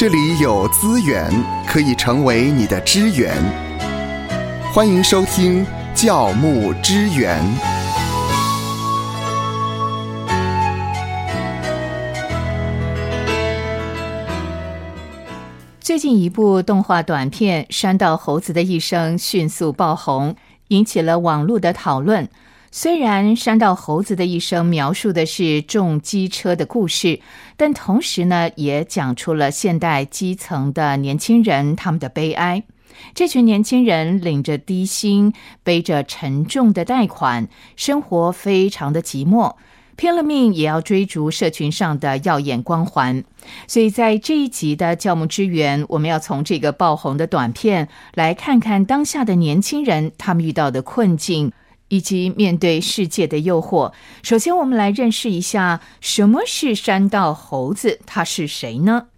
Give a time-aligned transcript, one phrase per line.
[0.00, 1.30] 这里有资源
[1.66, 3.36] 可以成为你的支援。
[4.72, 5.62] 欢迎收听
[5.94, 7.38] 教牧支援。
[15.80, 20.34] 最近一部动画短片《山道猴子的一生》迅速爆红，
[20.68, 22.26] 引起了网络的讨论。
[22.72, 27.18] 虽然《山道猴子的一生》描述的是重机车的故事，
[27.56, 32.62] 但同时呢，也讲出了现代基层的年轻人他们的悲哀。
[33.12, 35.32] 这群年轻人领着低薪，
[35.64, 39.56] 背着沉重的贷款，生活非常的寂寞，
[39.96, 43.24] 拼了命也要追逐社群上的耀眼光环。
[43.66, 51.50] 所以在这一集的教牧支援，我们要从这个爆红的短片来看看当下的年轻人他们遇到的困境。
[51.90, 59.08] 以及面对世界的诱惑，首先我们来认识一下什么是山道猴子，他是谁呢？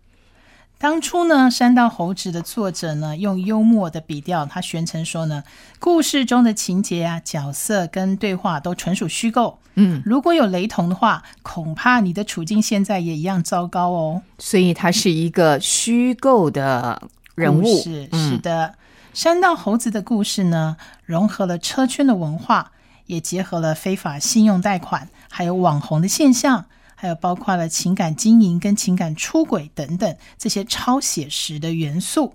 [0.78, 5.44] 当初呢，山道猴子的作者呢，用幽默的笔调，他宣称说呢，
[5.78, 9.58] 故事中的情节啊、角色跟对话都纯属虚构。
[9.74, 14.22] 嗯，如果有雷同的话，恐怕你的处境现在也一样糟糕哦。
[14.38, 17.00] 所以，他是一个虚构的
[17.36, 17.80] 人物。
[17.80, 18.74] 是是的。
[19.14, 22.72] 山道猴子的故事呢，融合了车圈的文化，
[23.04, 32.32] 也结合了非法信用贷款，还有网红的现象，还有包括了情感经营跟情感出轨等等这些超写实的元素。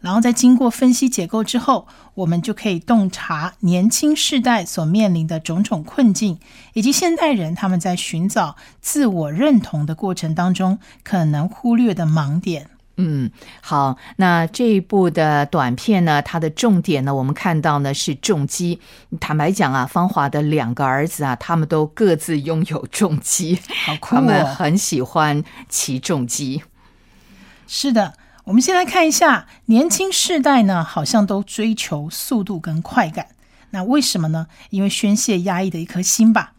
[0.00, 6.38] 然后在经过分析解构之后，我们就可以洞察年轻世代所面临的种种困境，
[6.74, 12.70] 以及现代人他们在寻找自我认同的过程当中可能忽略的盲点。
[13.02, 13.30] 嗯，
[13.62, 18.78] 好，那这一部的短片呢，它的重点呢，我们看到呢是重击。
[19.18, 24.18] 坦白讲啊，芳华的两个儿子啊，他们都各自拥有重机，好酷哦！
[24.18, 26.62] 他们很喜欢骑重机。
[27.66, 28.12] 是的，
[28.44, 33.28] 我们先来看一下年轻世代呢，好像都追求速度跟快感。
[33.70, 34.46] 那为什么呢？
[34.68, 36.52] 因为宣泄压抑的一颗心吧。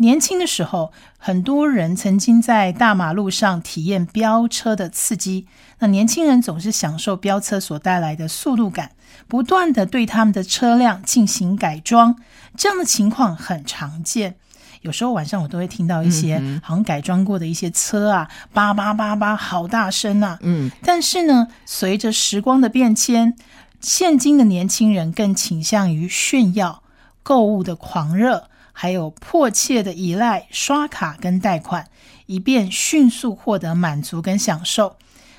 [0.00, 5.48] 年轻的时候，很多人曾经在大马路上体验飙车的刺激。
[5.80, 8.92] 那年轻人总是享受飙车所带来的速度感，
[9.26, 12.16] 不断的对他们的车辆进行改装。
[12.56, 14.36] 这样的情况很常见。
[14.82, 20.38] 有时候晚上我都会听到一些好像改装过的一些车啊，叭叭叭叭，好大声啊。
[20.42, 20.70] 嗯。
[20.82, 23.34] 但是呢，随着时光的变迁，
[23.80, 26.82] 现今的年轻人更倾向于炫耀、
[27.22, 28.48] 购物的狂热。
[28.72, 31.88] 还有迫切的依赖刷卡跟贷款，
[32.26, 34.94] 以便迅速获得满足跟享受。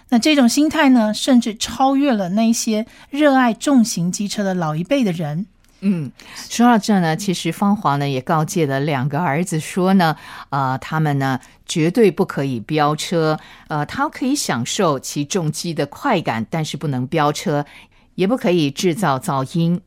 [0.09, 5.45] 那这种心态呢，甚至超越了那些热爱重型机车的老一辈的人。
[5.81, 6.11] 嗯，
[6.49, 10.15] 说到这呢，其实芳华呢也告诫了两个儿子说呢，
[10.49, 13.39] 呃，他们呢绝对不可以飙车，
[13.69, 17.65] 呃，他可以享受骑重机的快感，但是不能飙车，
[18.15, 19.79] 也不可以制造噪音。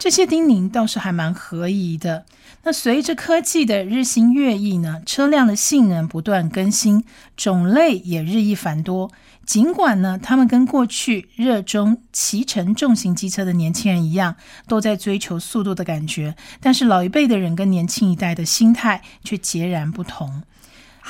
[0.00, 2.24] 这些叮咛倒是还蛮合宜的。
[2.62, 7.04] 那随着科技的日新月异呢，车辆的性能不断更新，
[7.36, 9.12] 种类也日益繁多。
[9.44, 20.42] 尽管呢，他们跟过去热衷骑乘重型机车的年轻人一样，都在追求速度的感觉，但是老一辈的人跟年轻一代的心态却截然不同。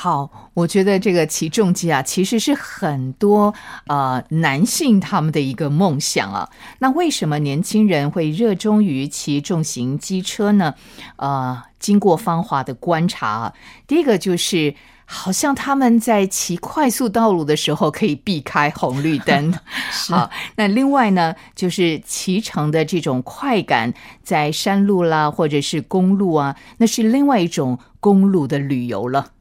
[0.02, 3.52] 好，我觉得这个骑重机啊，其实是很多
[3.86, 6.48] 呃男性他们的一个梦想啊。
[6.78, 10.74] 那为什么年轻人会热衷于骑重型机车呢？
[11.16, 13.52] 呃，经过芳华的观察啊，
[13.86, 14.74] 第一个就是
[15.04, 19.52] 好像他们在骑快速道路的时候可以避开红绿灯。
[20.08, 29.32] 好，那另外呢，就是骑乘的这种快感，在山路啦或者是公路啊，那是另外一种公路的旅游了。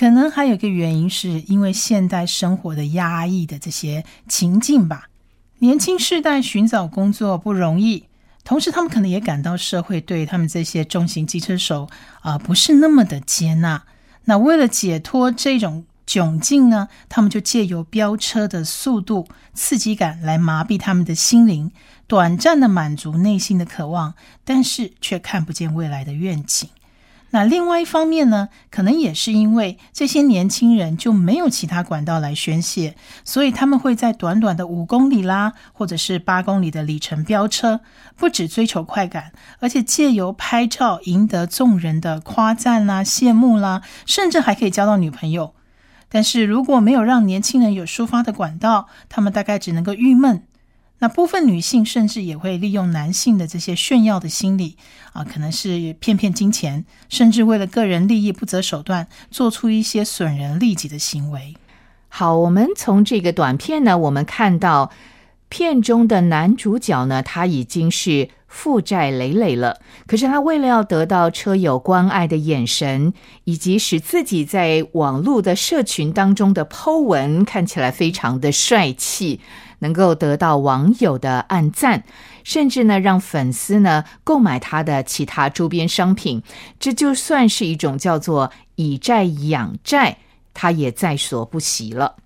[0.00, 5.10] 可能还有一个原因，是因为现代生活的压抑的这些情境吧。
[5.58, 8.06] 年轻世代寻找工作不容易，
[8.42, 11.86] 同时他们可能也感到社会对他们这些重型机车手
[12.22, 13.82] 啊不是那么的接纳。
[14.24, 21.70] 那为了解脱这种窘境呢，他们就借由飙车的速度、刺激感来麻痹他们的心灵，
[22.06, 24.14] 短暂的满足内心的渴望，
[24.46, 26.70] 但是却看不见未来的愿景。
[27.32, 37.80] 那另外一方面呢，可能也是因为这些年轻人就没有其他管道来宣泄，所以他们会在短短的五公里啦，或者是八公里的里程飙车，
[38.16, 45.54] 不只追求快感，而且借由拍照赢得众人的夸赞啦、羡慕啦，甚至还可以交到女朋友。
[46.08, 50.42] 但是如果没有让年轻人有抒发的管道，他们大概只能够郁闷。
[51.00, 54.76] 那部分女性甚至也会利用男性的这些炫耀的心理
[55.12, 61.56] 啊，可能是骗骗金钱，甚至为了个人利益不择手段，做出一些损人利己的行为。
[62.08, 64.90] 好，我们从这个短片呢，我们看到
[65.48, 69.80] 片中的男主角呢，他已经是负债累累了。
[70.06, 73.14] 可是他为了要得到车友关爱的眼神，
[73.44, 79.40] 以及使自己在网络的社群当中的 Po 文看起来非常的帅气，
[79.80, 82.04] 能够得到网友的暗赞，
[82.44, 86.42] 甚至呢让粉丝呢购买他的其他周边商品，
[86.78, 90.16] 这就算是一种叫做以债养债。
[90.52, 92.16] 他也在所不惜了。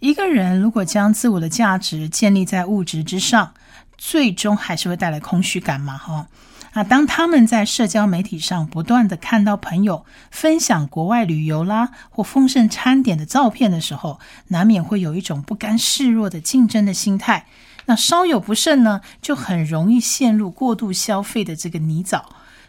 [0.00, 3.52] 一个人如果将自我的价值建立在物质之上，
[3.98, 5.96] 最终还是会带来空虚感嘛？
[5.98, 6.26] 哈
[6.74, 6.84] 那！
[6.84, 17.46] 当他们在社交媒体上不断的看到朋友分享国外旅游啦或丰盛餐点的照片的时候，难免会有一种不甘示弱的竞争的心态。
[17.86, 22.22] 那稍有不慎呢，就很容易陷入过度消费的这个泥沼。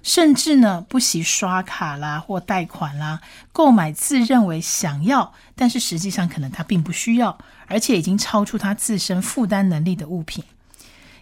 [0.04, 7.36] 甚至呢，不惜刷卡啦或贷款啦，购买自认为想要，但是实际上可能他并不需要，
[7.66, 10.44] 而且已经超出他自身负担能力的物品。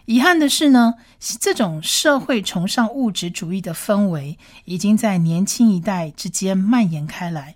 [0.06, 0.94] 遗憾的是呢，
[1.40, 7.54] 这种社会崇尚物质主义的氛围，已经在年轻一代之间蔓延开来。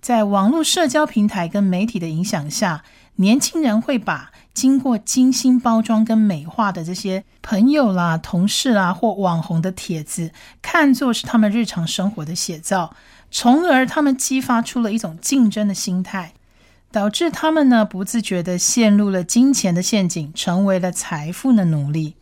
[0.00, 2.84] 在网络社交平台跟媒体的影响下，
[3.16, 4.32] 年轻人会把。
[4.54, 10.32] 经过精心包装跟美化的这些朋友啦、同事啦或网红的帖子，
[10.62, 12.96] 看作是他们日常生活的写照，
[13.30, 16.32] 从而他们激发出了一种竞争的心态，
[16.96, 22.14] 导致他们呢不自觉的陷入了金钱的陷阱，成为了财富的奴隶。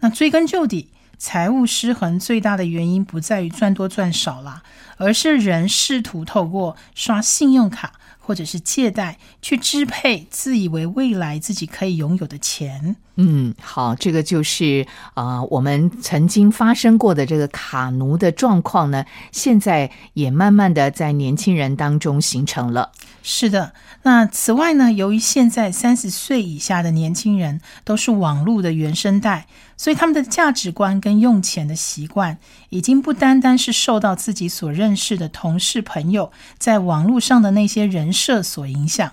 [0.00, 4.62] 那追根究底，财务失衡最大的原因不在于赚多赚少啦，
[4.98, 7.94] 而是人试图透过刷信用卡。
[8.22, 12.94] 或者是借贷去支配自以为未来自己可以拥有的钱。
[13.16, 22.92] 嗯，好，这个就是啊，我们曾经发生过的这个卡奴的状况呢，现在也慢慢的在年轻人当中形成了。
[23.22, 23.74] 是的，
[24.04, 29.46] 那此外呢，由于现在三十岁以下的年轻人都是网络的原生代，
[29.76, 32.38] 所以他们的价值观跟用钱的习惯，
[32.70, 39.12] 已经不单单是受到自己所认识的同事朋友在网络上的那些人设所影响。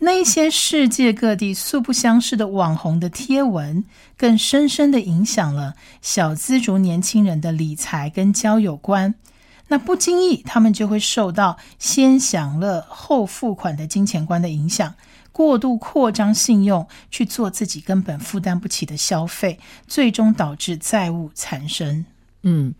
[0.00, 3.84] 那些世界各地素不相识的网红的贴文，
[4.16, 9.14] 更深深的影响了小资族年轻人的理财跟交友观。
[9.68, 14.94] 那不经意，他们就会受到先享乐后付款的金钱观的影响，
[15.32, 22.04] 过度扩张信用，去做自己根本负担不起的消费，最终导致债务缠身。
[22.42, 22.74] 嗯。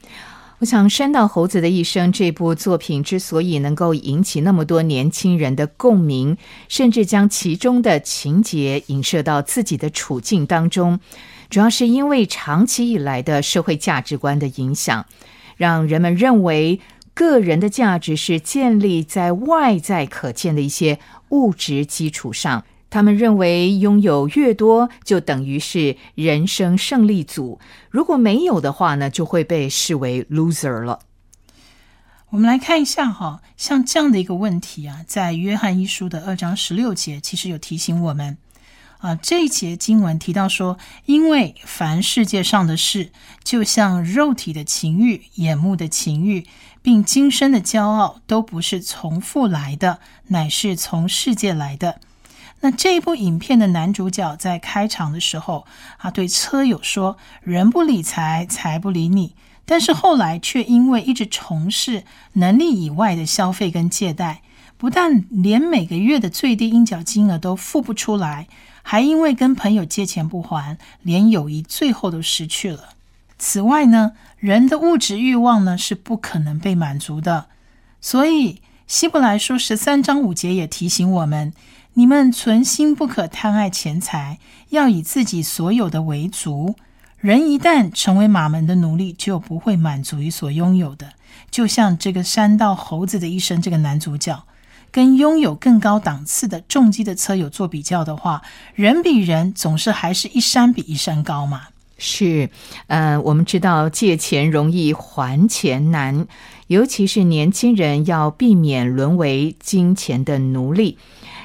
[0.64, 6.38] 我想，《山道猴子的一生》这部作品之所以能够引起那么多年轻人的共鸣，
[6.70, 10.98] 甚至将其中的情节影射到自己的处境当中，
[11.50, 15.04] 主要是因为长期以来的社会价值观的影响，
[15.58, 16.80] 让人们认为
[17.12, 22.64] 个人的价值是建立在外在可见的一些物质基础上。
[22.94, 27.58] 他们认为拥有越多，就等于是人生胜利组；
[27.90, 31.00] 如果没有的话呢，就会被视为 loser 了。
[32.28, 38.38] 我们来看一下哈，像这样的一个问题啊，在约翰一书的二章十六节，其实有提醒我们
[38.98, 39.16] 啊。
[39.16, 43.10] 这一节经文提到说，因为凡世界上的事，
[43.42, 46.46] 就像肉体的情欲、眼目的情欲，
[46.80, 49.98] 并今生的骄傲，都不是从父来的，
[50.28, 51.98] 乃是从世界来的。
[52.64, 55.66] 那这一部影片的男主角在开场的时候，
[55.98, 64.40] 他对车友说：“人不理财，财不理你。”但是后来却因为一直从事能力以外的消费跟借贷，
[64.78, 68.48] 不但连每个月的最低应缴金额都付不出来，
[68.82, 72.94] 还因为跟朋友借钱不还，连友谊最后都失去了。
[73.38, 77.48] 此外呢，人的物质欲望呢是不可能被满足的，
[78.00, 81.52] 所以希伯来书十三章五节也提醒我们。
[81.96, 86.74] 你们存心不可贪爱钱财，要以自己所有的为足。
[87.18, 91.12] 人一旦成为马门的奴隶，就不会满足于所拥有的。
[91.52, 94.42] 就像这个山道猴子的一生，这个男主角
[94.90, 98.42] 跟拥有更高档次的重机的车友做比较的话，
[98.74, 101.68] 人比人总是还是一山比一山高嘛。
[101.96, 102.50] 是，
[102.88, 106.26] 呃，我们知道借钱容易还钱难，
[106.66, 110.98] 尤其是年轻人要避免沦为金钱的奴隶。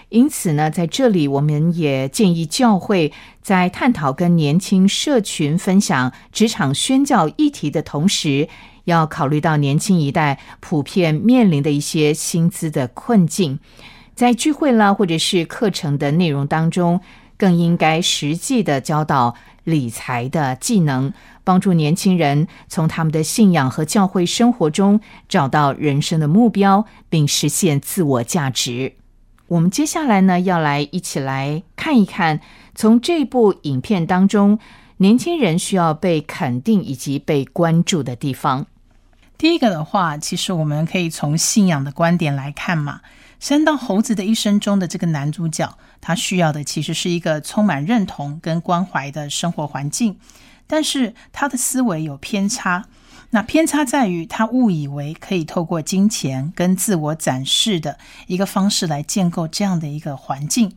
[0.09, 3.13] 因此呢，在这里我们也建议教会，
[3.43, 8.49] 在探讨跟年轻社群分享职场宣教议题的同时，
[8.85, 13.59] 要考虑到年轻一代普遍面临的一些薪资的困境，
[14.15, 16.99] 在聚会啦或者是课程的内容当中，
[17.37, 21.13] 更应该实际的教导理财的技能，
[21.43, 28.98] 帮助年轻人从他们的信仰和教会生活中找到人生的目标，并实现自我价值。
[29.49, 32.39] 我们接下来呢，要来一起来看一看，
[32.75, 34.59] 从这部影片当中，
[34.97, 38.67] 年轻人需要被肯定以及被关注的地方。
[39.39, 43.01] 第一个的话，其实我们可以从信仰的观点来看嘛。
[43.39, 50.19] 山道猴子的一生中的这个男主角，他需要的其实是一个充满认同跟关怀的生活环境，
[50.67, 52.85] 但是他的思维有偏差。
[53.31, 60.73] 那偏差在于他误以为可以透过金钱跟自我展示的一个方式来建构这样的一个环境。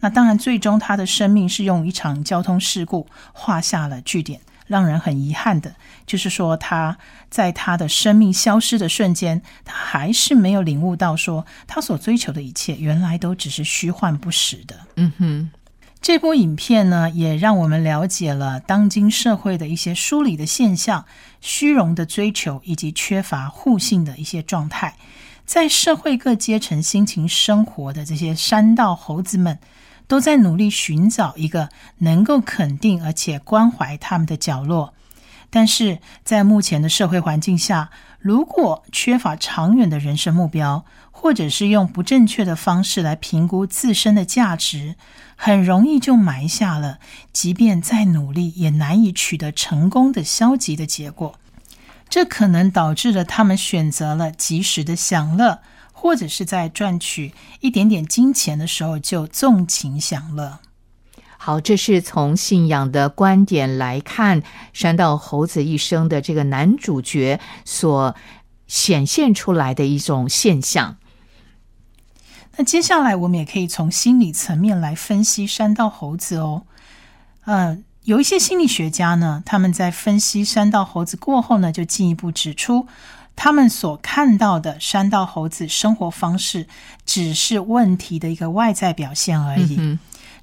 [0.00, 4.40] 那当然，最终他的生命是用一场交通事故画下了句点。
[4.68, 5.74] 让人很遗憾的，
[6.06, 6.98] 就是说他
[7.30, 14.76] 在他的生命消失的瞬间，他还是没有领悟到，说他所追求的一切原来都只是虚幻不实的。
[14.96, 15.50] 嗯哼，
[16.00, 21.04] 这部影片呢，也让我们了解了当今社会的一些疏离的现象、
[21.40, 24.96] 虚荣的追求以及缺乏互信的一些状态，
[25.44, 29.58] 在社会各阶层辛勤生活的这些山道猴子们。
[30.06, 34.94] 都在努力寻找一个能够肯定而且关怀他们的角落，
[35.50, 44.96] 但是在目前的社会环境下，如果缺乏长远的人生目标，或者是用不正确的方式来评估自身的价值，
[45.36, 46.98] 很容易就埋下了
[47.32, 51.38] 即便再努力也难以取得成功的消极的结果。
[52.08, 55.60] 这可能导致了他们选择了及时的享乐。
[56.00, 60.60] 或者是在赚取一点点金钱的时候就纵情享乐。
[61.48, 64.42] 好，这是从信仰的观点来看
[64.74, 68.14] 山道猴子一生的这个男主角所
[68.66, 70.98] 显现出来的一种现象。
[72.58, 76.64] 那接下来我们也可以从心理层面来分析山道猴子哦。
[77.46, 82.86] 呃，有一些心理学家呢，他们在分析山道猴子过后呢，就进一步指出。
[83.34, 86.66] 他们所看到的山道猴子生活方式，
[87.06, 89.98] 只是问题的一个外在表现而已。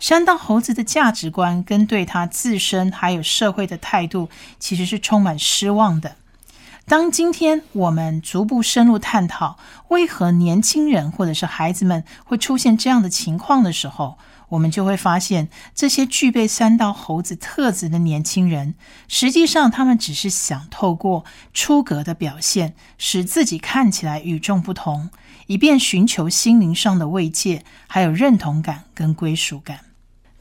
[0.08, 6.16] 山道猴子的价值观跟对他自身还有社会的态度，其实是充满失望的。
[6.86, 9.58] 当今天我们逐步深入探讨
[9.88, 14.20] 为何年轻人或者是孩子们会出现这样的情况的时候，
[14.50, 18.76] 我们就会发现，这些具备三道猴子特质的年轻人，
[19.08, 25.10] 实际上他们只是想透过出格的表现，使自己看起来与众不同，
[25.48, 29.80] 以便寻求心灵上的慰藉，还有认同感跟归属感。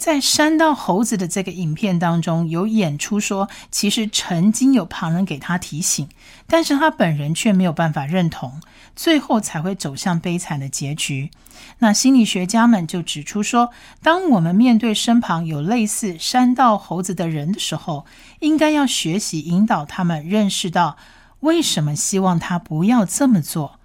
[0.05, 6.07] 在山道猴子的这个影片当中，有演出说，其实曾经有旁人给他提醒，
[6.47, 8.61] 但是他本人却没有办法认同，
[8.95, 11.31] 最后才会走向悲惨的结局。
[11.79, 13.71] 那心理学家们就指出说，
[14.03, 18.05] 当我们面对身旁有类似山道猴子的人的时候，
[18.41, 20.99] 应该要学习引导他们认识到
[21.41, 23.81] 为什么希望他不要这么做。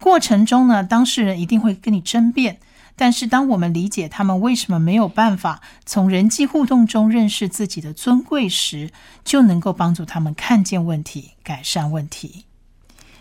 [0.00, 2.58] 过程中呢，当事人一定会跟你争辩。
[2.96, 8.90] 但是，当我们理解他们为什么没有办法从人际互动中认识自己的尊贵时，
[9.24, 12.44] 就能够帮助他们看见问题、改善问题。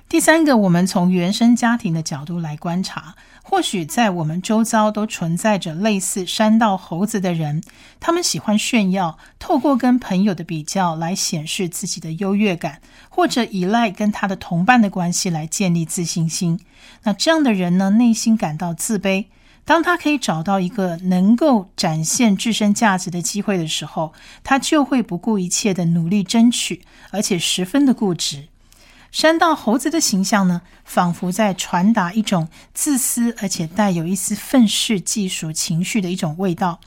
[0.09, 7.63] 第三个，我们从原生家庭的角度来观察，或许在我们周遭都存在着类似山道猴子的人，
[7.99, 16.59] 他们喜欢炫耀，透过跟朋友的比较来显示自己的优越感，或者依赖跟他的同伴的关系来建立自信心。
[17.03, 19.27] 那这样的人呢，内心感到自卑。
[19.69, 28.47] 当他可以找到一个能够展现自身价值的机会的时候，他就会不顾一切的努力争取，而且十分的固执。
[29.11, 36.79] 山道猴子的形象呢，仿佛在传达一种自私而且带有一丝愤世嫉俗情绪的一种味道。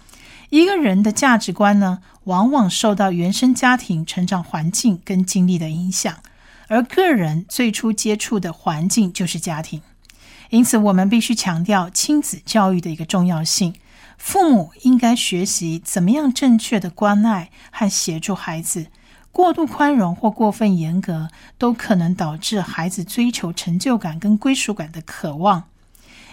[0.50, 6.16] 一个人的价值观呢，往往受到原生家庭成长环境跟经历的影响，
[6.66, 9.80] 而个人最初接触的环境就是家庭。
[10.52, 13.72] 因此，我们必须强调亲子教育的一个重要性。
[14.18, 18.88] 父母应该学习怎么样正确的关爱和协助孩子。
[19.30, 25.64] 过度宽容或过分严格，都可能导致孩子追求成就感跟归属感的渴望。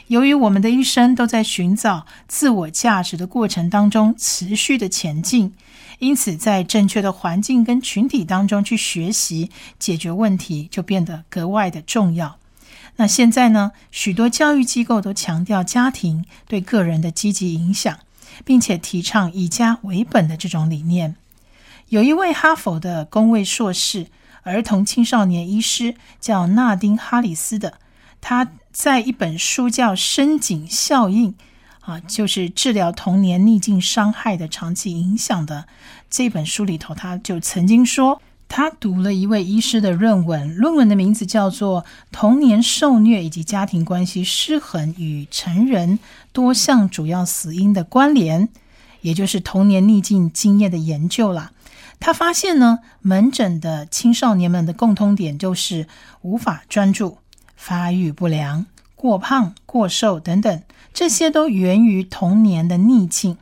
[0.07, 5.53] 由于我们的一生都在寻找自我价值的过程当中持续的前进，
[5.99, 9.49] 因此在正确的环境跟群体当中去学习
[9.79, 12.35] 解决问题，就变得格外的重要。
[12.97, 13.71] 那现在呢？
[13.91, 17.97] 许多教育机构都强调家庭对个人的积极影响，
[18.43, 21.15] 并且提倡以家为本的这种理念。
[21.87, 24.07] 有一位哈佛的公卫硕士、
[24.43, 27.79] 儿童青少年医师叫纳丁·哈里斯的，
[28.19, 31.33] 他在一本书叫《深井效应》
[31.79, 35.67] 啊，就是治疗童年逆境伤害的长期影响的
[36.09, 38.21] 这本书里头，他就曾经说。
[38.49, 45.99] 他读了一位医师的论文，论文的名字叫做《童年受虐以及家庭关系失衡与成人
[46.33, 48.47] 多项主要死因的关联》，
[49.01, 51.51] 也就是童年逆境经验的研究啦。
[51.99, 55.87] 他发现呢，门诊的青少年们的共通点就是
[56.21, 57.19] 无法专注、
[57.55, 58.65] 发育不良、
[58.95, 63.37] 过胖、过瘦等等，这些都源于童年的逆境。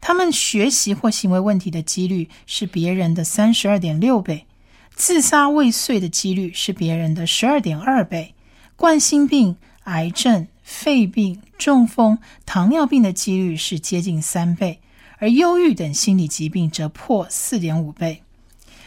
[0.00, 4.46] 他们学习或行为问题的几率是别人的三十二点六倍，
[4.94, 8.34] 自杀未遂的几率是别人的十二点二倍，
[8.76, 14.80] 冠心病、癌症、肺病、中风、糖尿病的几率是接近三倍，
[15.18, 18.22] 而忧郁等心理疾病则破四点五倍。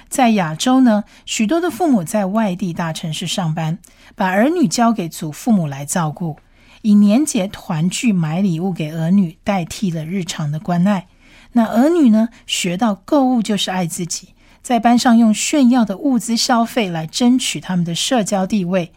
[0.10, 3.80] 在亚洲呢，许多的父母在外地大城市上班，
[4.16, 6.38] 把儿女交给祖父母来照顾。
[6.84, 11.08] 以年节团聚买礼物给儿女代替了日常的关爱，
[11.54, 18.92] 那儿女呢学到购物就是爱自己，在班上用炫耀的物资消费来争取他们的社交地位。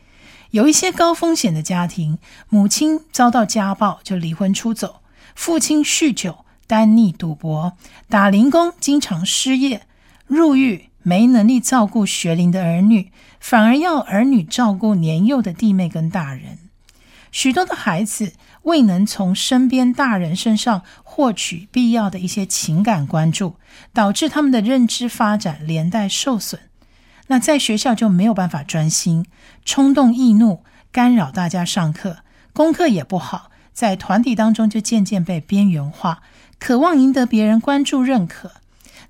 [0.50, 4.97] 有一些高风险的家庭，母亲遭到家暴就离婚出走，
[5.37, 7.75] 父亲酗酒、单溺、赌博、
[8.09, 9.83] 打零工，经常失业、
[10.26, 16.59] 入狱，没能力照顾学龄的儿女，反而要儿女照顾年幼的弟妹跟大人。
[17.37, 23.57] 许多的孩子未能从身边大人身上获取必要的一些情感关注，
[23.93, 26.62] 导致他们的认知发展连带受损。
[27.26, 29.26] 那在学校就没有办法专心，
[29.66, 32.21] 冲动易怒，干扰大家上课，
[32.55, 36.23] 功课也不好，在团体当中就渐渐被边缘化，
[36.59, 38.52] 渴望赢得别人关注认可。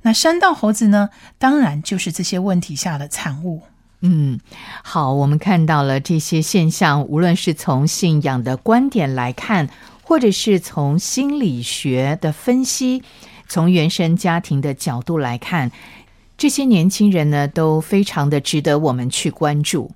[0.03, 1.11] 那山道猴子呢？
[1.39, 3.63] 当然就是这些问题下的产物。
[4.01, 4.39] 嗯，
[4.85, 9.69] 好，我们看到了这些现象，无论是从信仰的观点来看，
[10.03, 13.03] 或者是从心理学的分析，
[13.49, 15.73] 从原生家庭的角度来看，
[16.37, 19.91] 这些年轻人呢，都非常的值得我们去关注。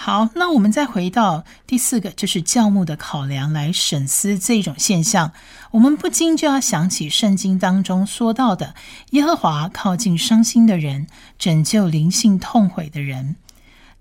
[0.00, 5.32] 好，那我们再回到第四个，就是教牧的考量来审思这种现象。
[5.72, 8.76] 我们不禁就要想起圣经当中说到的：
[9.10, 13.34] 耶和华靠近伤心的人，拯救灵性痛悔的人，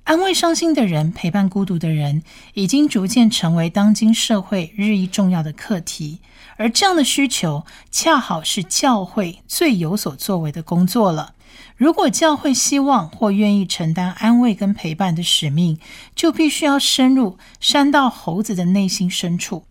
[0.03, 2.21] 安慰伤心的人，陪伴孤独的人，
[2.53, 6.19] 已经逐渐成为当今社会日益重要的课题。
[6.57, 11.33] 而这样的需求，恰好是教会最有所作为的工作了。
[11.75, 15.79] 如果教会希望或愿意承担安慰跟陪伴的使命，
[16.15, 19.65] 就必须要深入山道猴子的内心深处。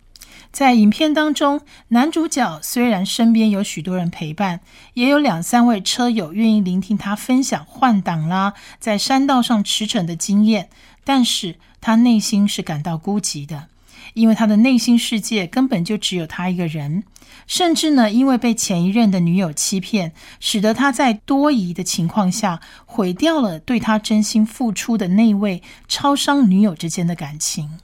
[0.53, 4.61] 在影片当中，男主角虽然身边有许多人陪伴，
[4.94, 10.70] 也有两三位车友愿意聆听他分享换挡啦，在山道上驰骋的经验，
[11.05, 13.68] 但是他内心是感到孤寂的。
[14.14, 17.05] 因为他的内心世界根本就只有他一个人，
[17.46, 27.78] 甚至呢，因为被前一任的女友欺骗，使得他在多疑的情况下毁掉了对他真心付出的那位超商女友之间的感情。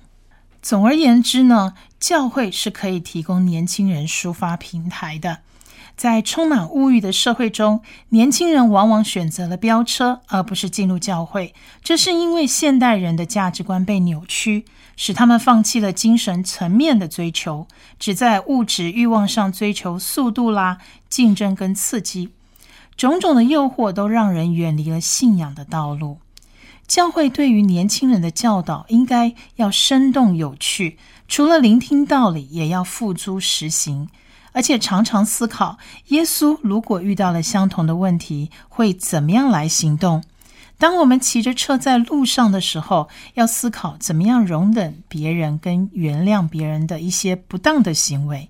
[0.60, 5.38] 总而言之呢，教会是可以提供年轻人抒发平台的。
[5.96, 11.54] 在充满物欲的社会中，年轻人往往选择了飙车，而不是进入教会。
[11.82, 14.64] 这是因为现代人的价值观被扭曲。
[14.94, 17.66] 使他们放弃了精神层面的追求，
[17.98, 20.78] 只在物质欲望上追求速度啦、
[21.08, 22.28] 竞争跟刺激，
[22.94, 26.18] 种种的诱惑都让人远离了信仰的道路。
[26.86, 34.08] 教会对于年轻人的教导应该要生动有趣，除了聆听道理，也要付诸实行，
[34.52, 40.22] 而且常常思考：耶稣如果遇到了相同的问题，会怎么样来行动？
[40.78, 48.48] 当我们骑着车在路上的时候，要思考怎么样容忍别人跟原谅别人的一些不当的行为。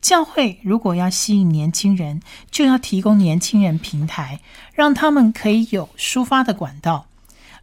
[0.00, 4.40] 教会如果要吸引年轻人，就要提供年轻人平台，
[4.72, 7.07] 让他们可以有抒发的管道。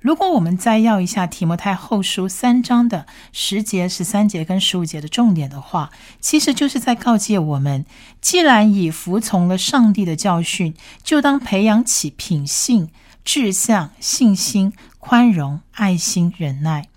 [0.06, 5.90] 如果我们再要一下提摩太后书三章的十节、十三节跟十五节的重点的话，
[6.20, 7.88] 其实就是在告诫我们：
[8.22, 12.92] 既然已服从了上帝的教训，就当培养起品性。
[13.24, 16.88] 志向、信心、宽容、爱心、忍耐，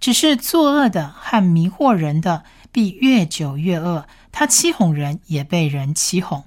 [0.00, 4.08] 只是作恶的和迷惑人的，必越久越恶。
[4.32, 6.42] 他欺哄人，也被人欺哄。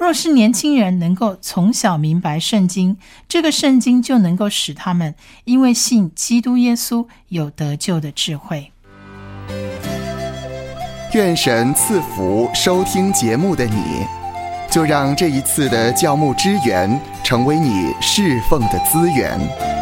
[0.00, 2.96] 若是年轻人能够从小明白圣经，
[3.28, 8.72] 这个圣经就能够使他们因为信基督耶稣有得救的智慧。
[11.12, 14.06] 愿神赐福收听节目的你。
[14.70, 19.79] 就让这一次的教牧支援成为你侍奉的资源。